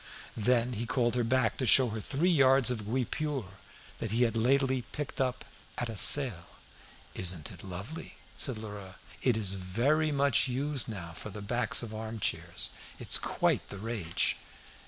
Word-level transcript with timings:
Then 0.35 0.73
he 0.73 0.87
called 0.87 1.13
her 1.13 1.23
back 1.23 1.57
to 1.57 1.67
show 1.67 1.89
her 1.89 2.01
three 2.01 2.31
yards 2.31 2.71
of 2.71 2.87
guipure 2.87 3.45
that 3.99 4.09
he 4.09 4.23
had 4.23 4.35
lately 4.35 4.81
picked 4.81 5.21
up 5.21 5.45
"at 5.77 5.89
a 5.89 5.95
sale." 5.95 6.47
"Isn't 7.13 7.51
it 7.51 7.63
lovely?" 7.63 8.17
said 8.35 8.57
Lheureux. 8.57 8.95
"It 9.21 9.37
is 9.37 9.53
very 9.53 10.11
much 10.11 10.47
used 10.47 10.87
now 10.89 11.11
for 11.13 11.29
the 11.29 11.43
backs 11.43 11.83
of 11.83 11.93
arm 11.93 12.19
chairs. 12.19 12.71
It's 12.97 13.19
quite 13.19 13.69
the 13.69 13.77
rage." 13.77 14.37